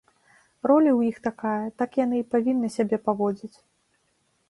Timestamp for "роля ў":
0.71-1.11